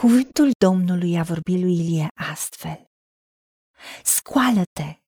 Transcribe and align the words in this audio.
Cuvântul 0.00 0.50
Domnului 0.58 1.18
a 1.18 1.22
vorbit 1.22 1.60
lui 1.60 1.78
Ilie 1.78 2.08
astfel. 2.32 2.84
Scoală-te, 4.04 4.98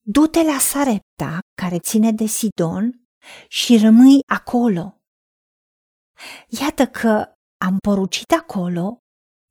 du-te 0.00 0.42
la 0.42 0.58
Sarepta, 0.58 1.38
care 1.54 1.78
ține 1.78 2.12
de 2.12 2.26
Sidon, 2.26 3.08
și 3.48 3.78
rămâi 3.78 4.20
acolo. 4.26 5.02
Iată 6.48 6.86
că 6.86 7.34
am 7.56 7.78
porucit 7.78 8.32
acolo 8.32 8.98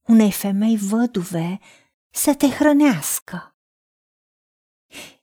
unei 0.08 0.32
femei 0.32 0.78
văduve 0.78 1.60
să 2.14 2.36
te 2.36 2.48
hrănească. 2.48 3.56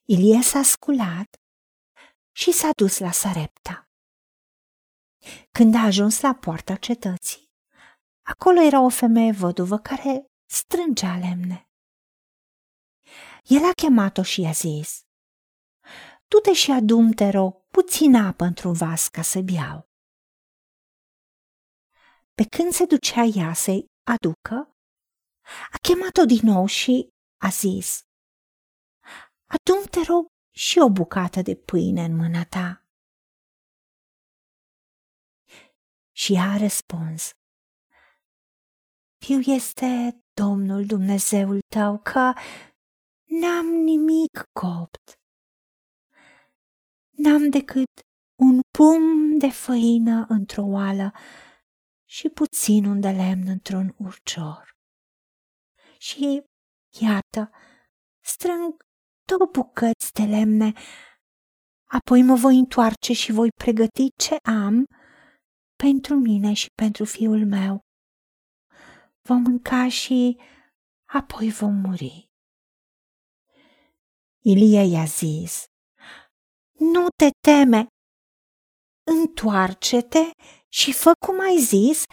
Ilie 0.04 0.42
s-a 0.42 0.62
sculat 0.62 1.36
și 2.32 2.52
s-a 2.52 2.70
dus 2.76 2.98
la 2.98 3.10
Sarepta. 3.10 3.88
Când 5.50 5.74
a 5.74 5.78
ajuns 5.78 6.20
la 6.20 6.34
poarta 6.34 6.76
cetății, 6.76 7.49
acolo 8.30 8.60
era 8.60 8.80
o 8.80 8.88
femeie 8.88 9.32
văduvă 9.32 9.78
care 9.78 10.26
strângea 10.50 11.16
lemne. 11.16 11.68
El 13.42 13.64
a 13.64 13.72
chemat-o 13.72 14.22
și 14.22 14.40
i-a 14.40 14.52
zis, 14.52 15.00
Du-te 16.28 16.52
și 16.52 16.70
adum, 16.70 17.10
te 17.12 17.28
rog, 17.28 17.66
puțin 17.68 18.14
apă 18.14 18.44
într-un 18.44 18.72
vas 18.72 19.08
ca 19.08 19.22
să 19.22 19.40
beau. 19.40 19.88
Pe 22.34 22.44
când 22.56 22.72
se 22.72 22.84
ducea 22.84 23.22
ea 23.22 23.52
să-i 23.54 23.86
aducă, 24.12 24.74
a 25.72 25.76
chemat-o 25.82 26.24
din 26.24 26.40
nou 26.42 26.66
și 26.66 27.08
a 27.46 27.48
zis, 27.48 28.00
Adum, 29.54 29.84
te 29.90 30.00
rog, 30.02 30.26
și 30.54 30.78
o 30.78 30.90
bucată 30.90 31.42
de 31.42 31.56
pâine 31.56 32.04
în 32.04 32.16
mâna 32.16 32.44
ta. 32.44 32.84
Și 36.12 36.34
ea 36.34 36.50
a 36.50 36.56
răspuns, 36.56 37.30
Fiu 39.24 39.40
este 39.40 40.20
Domnul 40.34 40.86
Dumnezeul 40.86 41.58
tău 41.74 41.98
că 41.98 42.32
n-am 43.24 43.66
nimic 43.66 44.42
copt. 44.52 45.20
N-am 47.10 47.50
decât 47.50 47.90
un 48.42 48.60
pum 48.78 49.38
de 49.38 49.50
făină 49.50 50.26
într-o 50.28 50.62
oală 50.62 51.12
și 52.08 52.28
puțin 52.28 52.84
un 52.84 53.00
de 53.00 53.10
lemn 53.10 53.46
într-un 53.46 53.94
urcior. 53.98 54.76
Și 55.98 56.42
iată, 57.00 57.50
strâng 58.24 58.84
două 59.24 59.50
bucăți 59.52 60.12
de 60.12 60.22
lemne, 60.22 60.72
apoi 61.88 62.22
mă 62.22 62.34
voi 62.34 62.58
întoarce 62.58 63.12
și 63.12 63.32
voi 63.32 63.48
pregăti 63.50 64.08
ce 64.16 64.36
am 64.42 64.86
pentru 65.76 66.14
mine 66.14 66.52
și 66.52 66.68
pentru 66.74 67.04
fiul 67.04 67.46
meu. 67.46 67.89
Vom 69.22 69.42
mânca 69.42 69.88
și 69.88 70.38
apoi 71.08 71.50
vom 71.50 71.74
muri. 71.74 72.30
Ilie 74.42 74.84
i-a 74.84 75.04
zis, 75.04 75.64
Nu 76.78 77.06
te 77.16 77.28
teme, 77.40 77.86
întoarce-te 79.06 80.30
și 80.68 80.92
fă 80.92 81.12
cum 81.26 81.40
ai 81.40 81.58
zis, 81.58 82.04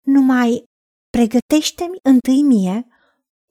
numai 0.00 0.64
pregătește-mi 1.10 1.98
întâi 2.02 2.42
mie 2.42 2.86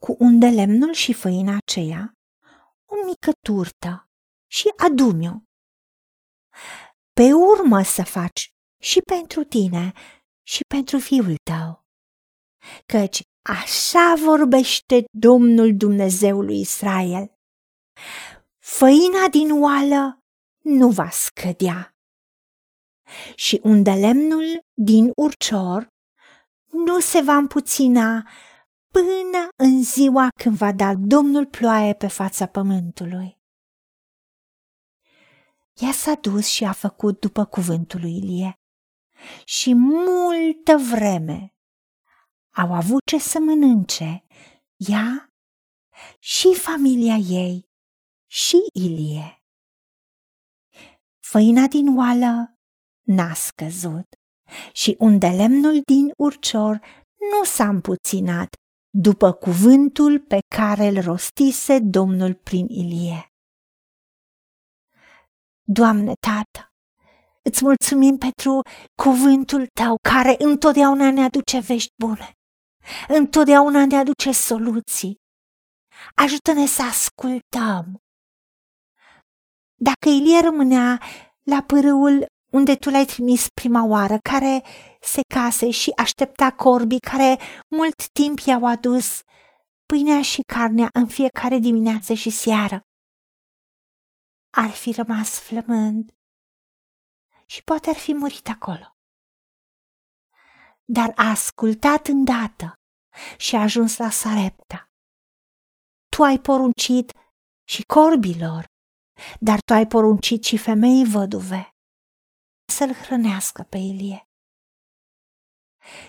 cu 0.02 0.16
un 0.20 0.40
de 0.40 0.48
lemnul 0.48 0.94
și 0.94 1.14
făina 1.14 1.58
aceea, 1.66 2.12
o 2.86 3.06
mică 3.06 3.32
turtă 3.46 4.10
și 4.52 4.74
adu-mi-o. 4.78 5.36
Pe 7.14 7.34
urmă 7.34 7.82
să 7.84 8.04
faci 8.04 8.50
și 8.82 9.00
pentru 9.02 9.44
tine 9.44 9.94
și 10.44 10.60
pentru 10.68 10.98
fiul 11.00 11.36
tău, 11.44 11.87
căci 12.86 13.22
așa 13.42 14.14
vorbește 14.26 15.06
Domnul 15.12 15.76
Dumnezeului 15.76 16.60
Israel. 16.60 17.32
Făina 18.60 19.28
din 19.32 19.62
oală 19.62 20.20
nu 20.64 20.90
va 20.90 21.10
scădea 21.10 21.96
și 23.36 23.60
unde 23.64 23.92
lemnul 23.92 24.60
din 24.74 25.12
urcior 25.16 25.88
nu 26.72 27.00
se 27.00 27.22
va 27.22 27.36
împuțina 27.36 28.30
până 28.94 29.48
în 29.64 29.84
ziua 29.84 30.28
când 30.44 30.58
va 30.58 30.72
da 30.72 30.94
Domnul 30.96 31.46
ploaie 31.46 31.94
pe 31.94 32.08
fața 32.08 32.46
pământului. 32.46 33.38
Ea 35.74 35.92
s-a 35.92 36.14
dus 36.14 36.48
și 36.48 36.64
a 36.64 36.72
făcut 36.72 37.20
după 37.20 37.46
cuvântul 37.46 38.00
lui 38.00 38.18
Ilie 38.18 38.54
și 39.46 39.74
multă 39.74 40.78
vreme 40.78 41.57
au 42.58 42.74
avut 42.74 43.00
ce 43.06 43.18
să 43.20 43.40
mănânce 43.40 44.24
ea 44.76 45.30
și 46.20 46.56
familia 46.56 47.16
ei 47.16 47.70
și 48.30 48.58
Ilie. 48.74 49.42
Făina 51.20 51.68
din 51.68 51.98
oală 51.98 52.58
n-a 53.02 53.34
scăzut 53.34 54.08
și 54.74 54.96
unde 55.00 55.28
lemnul 55.28 55.82
din 55.86 56.12
urcior 56.18 56.80
nu 57.32 57.44
s-a 57.44 57.68
împuținat 57.68 58.56
după 58.90 59.34
cuvântul 59.34 60.20
pe 60.20 60.40
care 60.56 60.88
îl 60.88 61.02
rostise 61.02 61.80
Domnul 61.80 62.34
prin 62.34 62.66
Ilie. 62.68 63.32
Doamne, 65.64 66.14
Tată, 66.20 66.72
îți 67.44 67.64
mulțumim 67.64 68.18
pentru 68.18 68.62
cuvântul 69.02 69.68
Tău 69.74 69.96
care 70.10 70.36
întotdeauna 70.40 71.12
ne 71.12 71.24
aduce 71.24 71.60
vești 71.60 71.94
bune, 72.04 72.37
întotdeauna 73.08 73.86
ne 73.86 73.98
aduce 73.98 74.32
soluții. 74.32 75.16
Ajută-ne 76.16 76.66
să 76.66 76.82
ascultăm. 76.82 78.02
Dacă 79.76 80.10
Ilie 80.10 80.40
rămânea 80.42 81.02
la 81.44 81.62
pârâul 81.62 82.26
unde 82.52 82.76
tu 82.76 82.90
l-ai 82.90 83.06
trimis 83.06 83.48
prima 83.50 83.86
oară, 83.86 84.18
care 84.18 84.64
se 85.02 85.22
case 85.34 85.70
și 85.70 85.92
aștepta 85.96 86.52
corbii 86.52 87.00
care 87.00 87.40
mult 87.76 88.08
timp 88.08 88.40
i-au 88.40 88.66
adus 88.66 89.22
pâinea 89.86 90.22
și 90.22 90.42
carnea 90.54 90.90
în 90.94 91.08
fiecare 91.08 91.58
dimineață 91.58 92.14
și 92.14 92.30
seară. 92.30 92.82
Ar 94.50 94.70
fi 94.70 94.92
rămas 94.92 95.40
flămând 95.40 96.12
și 97.46 97.64
poate 97.64 97.90
ar 97.90 97.96
fi 97.96 98.14
murit 98.14 98.48
acolo. 98.50 98.96
Dar 100.86 101.14
a 101.16 101.30
ascultat 101.30 102.08
îndată 102.08 102.77
și 103.38 103.56
a 103.56 103.62
ajuns 103.62 103.98
la 103.98 104.10
Sarepta. 104.10 104.92
Tu 106.16 106.24
ai 106.24 106.40
poruncit 106.40 107.12
și 107.68 107.84
corbilor, 107.84 108.66
dar 109.40 109.60
tu 109.66 109.74
ai 109.74 109.88
poruncit 109.88 110.44
și 110.44 110.58
femeii 110.58 111.06
văduve 111.06 111.70
să-l 112.72 112.94
hrănească 112.94 113.64
pe 113.64 113.78
Ilie. 113.78 114.28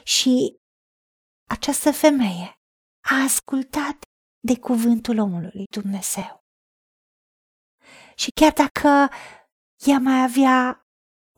Și 0.02 0.56
această 1.48 1.92
femeie 1.92 2.52
a 3.10 3.22
ascultat 3.22 3.96
de 4.40 4.58
cuvântul 4.58 5.18
omului 5.18 5.64
Dumnezeu. 5.70 6.44
Și 8.14 8.30
chiar 8.30 8.52
dacă 8.52 9.14
ea 9.86 9.98
mai 9.98 10.22
avea 10.22 10.82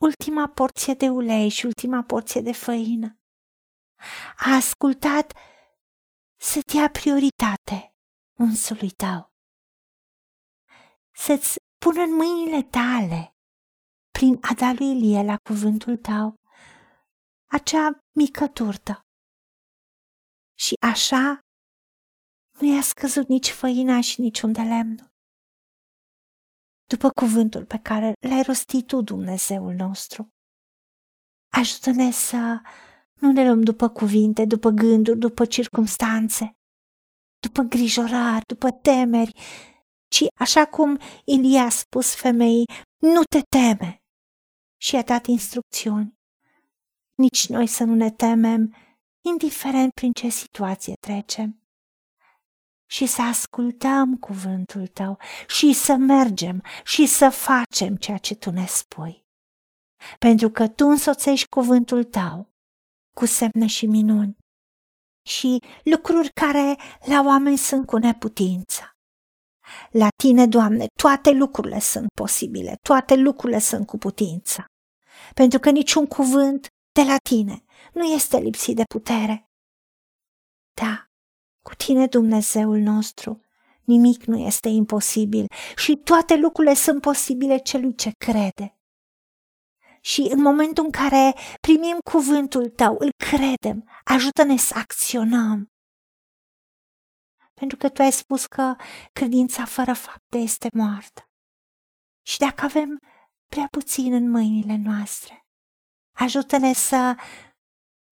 ultima 0.01 0.49
porție 0.49 0.95
de 0.95 1.09
ulei 1.09 1.49
și 1.49 1.67
ultima 1.67 2.03
porție 2.03 2.41
de 2.41 2.53
făină, 2.53 3.19
a 4.37 4.55
ascultat 4.55 5.33
să 6.53 6.61
dea 6.73 6.89
prioritate 6.91 7.79
unsului 8.39 8.91
tău, 8.91 9.33
să-ți 11.25 11.57
pună 11.83 12.01
în 12.03 12.15
mâinile 12.15 12.63
tale 12.63 13.21
prin 14.11 14.39
a 14.41 14.55
da 14.55 14.73
lui 14.73 14.91
Ilie 14.97 15.23
la 15.23 15.37
cuvântul 15.49 15.97
tău 15.97 16.35
acea 17.57 17.85
mică 18.21 18.49
turtă. 18.49 18.95
Și 20.59 20.75
așa 20.93 21.39
nu 22.61 22.75
i-a 22.75 22.83
scăzut 22.83 23.27
nici 23.29 23.51
făina 23.51 24.01
și 24.01 24.21
nici 24.21 24.41
un 24.41 24.53
de 24.53 24.63
lemn. 24.63 24.97
După 26.93 27.09
cuvântul 27.11 27.65
pe 27.67 27.79
care 27.79 28.13
l-ai 28.29 28.43
rostit 28.43 28.87
tu, 28.87 29.01
Dumnezeul 29.03 29.75
nostru, 29.75 30.29
ajută-ne 31.53 32.11
să 32.11 32.61
nu 33.21 33.33
ne 33.33 33.45
luăm 33.45 33.63
după 33.63 33.89
cuvinte, 33.89 34.45
după 34.45 34.71
gânduri, 34.71 35.19
după 35.19 35.45
circumstanțe, 35.45 36.57
după 37.39 37.61
îngrijorări, 37.61 38.47
după 38.47 38.71
temeri, 38.71 39.33
ci 40.09 40.25
așa 40.35 40.67
cum 40.67 40.99
Ilie 41.25 41.59
a 41.59 41.69
spus 41.69 42.15
femeii, 42.15 42.65
nu 42.99 43.23
te 43.23 43.41
teme, 43.41 44.03
și 44.81 44.97
a 44.97 45.03
dat 45.03 45.27
instrucțiuni. 45.27 46.19
Nici 47.15 47.49
noi 47.49 47.67
să 47.67 47.85
nu 47.85 47.95
ne 47.95 48.11
temem, 48.11 48.75
indiferent 49.21 49.93
prin 49.93 50.13
ce 50.13 50.29
situație 50.29 50.95
trecem. 51.01 51.63
Și 52.87 53.07
să 53.07 53.23
ascultăm 53.23 54.17
cuvântul 54.17 54.87
tău 54.87 55.19
și 55.47 55.73
să 55.73 55.95
mergem 55.95 56.63
și 56.85 57.07
să 57.07 57.29
facem 57.29 57.97
ceea 57.97 58.19
ce 58.19 58.35
tu 58.35 58.51
ne 58.51 58.67
spui. 58.67 59.25
Pentru 60.19 60.51
că 60.51 60.69
tu 60.69 60.87
însoțești 60.87 61.49
cuvântul 61.49 62.05
tău 62.05 62.50
cu 63.17 63.27
semne 63.27 63.67
și 63.67 63.87
minuni. 63.87 64.37
și 65.27 65.59
lucruri 65.85 66.31
care 66.33 66.77
la 67.05 67.23
oameni 67.27 67.57
sunt 67.57 67.87
cu 67.87 67.97
neputință. 67.97 68.83
La 69.91 70.09
tine, 70.23 70.47
Doamne, 70.47 70.87
toate 71.03 71.31
lucrurile 71.31 71.79
sunt 71.79 72.07
posibile, 72.15 72.77
toate 72.83 73.15
lucrurile 73.15 73.59
sunt 73.59 73.87
cu 73.87 73.99
putință. 73.99 74.65
Pentru 75.35 75.59
că 75.59 75.71
niciun 75.71 76.07
cuvânt 76.07 76.67
de 76.93 77.03
la 77.03 77.17
tine 77.29 77.65
nu 77.93 78.05
este 78.05 78.39
lipsit 78.39 78.77
de 78.77 78.83
putere. 78.89 79.51
Da, 80.81 81.05
cu 81.63 81.75
tine, 81.75 82.07
Dumnezeul 82.07 82.79
nostru, 82.79 83.41
nimic 83.85 84.25
nu 84.25 84.39
este 84.39 84.69
imposibil 84.69 85.47
și 85.77 85.97
toate 85.97 86.37
lucrurile 86.37 86.75
sunt 86.75 87.01
posibile 87.01 87.59
celui 87.59 87.95
ce 87.95 88.11
crede. 88.19 88.80
Și 90.01 90.29
în 90.31 90.43
momentul 90.43 90.85
în 90.85 90.91
care 90.91 91.35
primim 91.61 91.99
cuvântul 92.13 92.69
tău, 92.69 92.97
îl 92.99 93.11
credem, 93.17 93.89
ajută-ne 94.05 94.57
să 94.57 94.75
acționăm. 94.79 95.67
Pentru 97.55 97.77
că 97.77 97.89
tu 97.89 98.03
ai 98.03 98.13
spus 98.13 98.47
că 98.47 98.77
credința 99.13 99.65
fără 99.65 99.93
fapte 99.93 100.39
este 100.39 100.69
moartă. 100.73 101.23
Și 102.27 102.39
dacă 102.39 102.65
avem 102.65 102.99
prea 103.47 103.67
puțin 103.71 104.13
în 104.13 104.31
mâinile 104.31 104.77
noastre, 104.77 105.47
ajută-ne 106.17 106.73
să 106.73 107.17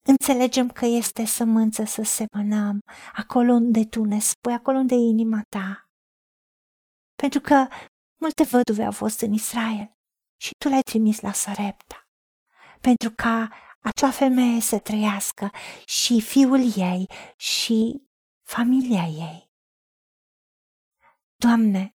Înțelegem 0.09 0.69
că 0.69 0.87
este 0.87 1.25
sămânță 1.25 1.85
să 1.85 2.03
semănăm 2.03 2.81
acolo 3.13 3.53
unde 3.53 3.85
tu 3.85 4.05
ne 4.05 4.19
spui, 4.19 4.53
acolo 4.53 4.79
unde 4.79 4.95
e 4.95 4.99
inima 4.99 5.43
ta. 5.49 5.89
Pentru 7.15 7.41
că 7.41 7.67
multe 8.21 8.43
văduve 8.43 8.85
au 8.85 8.93
fost 8.93 9.21
în 9.21 9.33
Israel 9.33 9.98
și 10.41 10.51
tu 10.59 10.69
le-ai 10.69 10.81
trimis 10.81 11.21
la 11.21 11.33
Sarepta. 11.33 12.09
Pentru 12.81 13.11
ca 13.11 13.49
acea 13.81 14.11
femeie 14.11 14.61
să 14.61 14.79
trăiască 14.79 15.51
și 15.85 16.21
fiul 16.21 16.77
ei 16.77 17.07
și 17.37 18.03
familia 18.43 19.05
ei. 19.05 19.51
Doamne, 21.37 21.93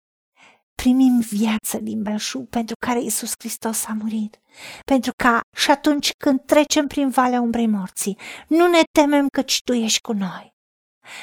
primim 0.75 1.19
viață 1.19 1.77
din 1.81 2.01
belșug 2.01 2.49
pentru 2.49 2.75
care 2.85 3.01
Isus 3.01 3.31
Hristos 3.39 3.85
a 3.85 3.93
murit. 3.93 4.39
Pentru 4.85 5.11
ca 5.23 5.41
și 5.55 5.71
atunci 5.71 6.09
când 6.23 6.45
trecem 6.45 6.87
prin 6.87 7.09
valea 7.09 7.41
umbrei 7.41 7.67
morții, 7.67 8.17
nu 8.47 8.67
ne 8.67 8.81
temem 8.91 9.27
căci 9.27 9.61
Tu 9.63 9.73
ești 9.73 10.01
cu 10.01 10.13
noi. 10.13 10.53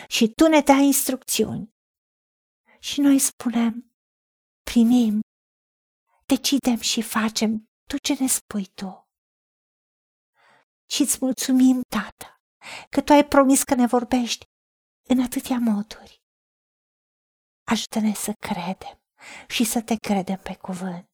Și 0.08 0.28
Tu 0.28 0.48
ne 0.48 0.60
dai 0.60 0.84
instrucțiuni. 0.84 1.74
Și 2.78 3.00
noi 3.00 3.18
spunem, 3.18 3.92
primim, 4.62 5.20
decidem 6.26 6.80
și 6.80 7.02
facem 7.02 7.68
tu 7.88 7.98
ce 7.98 8.16
ne 8.20 8.26
spui 8.26 8.66
Tu. 8.66 9.08
Și 10.90 11.02
îți 11.02 11.18
mulțumim, 11.20 11.80
Tată, 11.88 12.40
că 12.88 13.02
Tu 13.02 13.12
ai 13.12 13.24
promis 13.24 13.62
că 13.62 13.74
ne 13.74 13.86
vorbești 13.86 14.44
în 15.08 15.22
atâtea 15.22 15.58
moduri. 15.58 16.22
Ajută-ne 17.66 18.14
să 18.14 18.32
credem 18.32 19.00
și 19.48 19.64
să 19.64 19.82
te 19.82 19.96
credem 19.96 20.38
pe 20.42 20.56
cuvânt. 20.56 21.10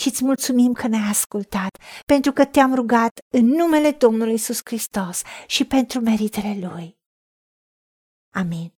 Și 0.00 0.08
îți 0.08 0.24
mulțumim 0.24 0.72
că 0.72 0.86
ne-ai 0.86 1.08
ascultat, 1.08 1.70
pentru 2.06 2.32
că 2.32 2.46
te-am 2.46 2.74
rugat 2.74 3.18
în 3.28 3.44
numele 3.44 3.90
Domnului 3.90 4.34
Isus 4.34 4.60
Hristos 4.64 5.22
și 5.46 5.64
pentru 5.64 6.00
meritele 6.00 6.66
Lui. 6.66 6.98
Amin. 8.34 8.77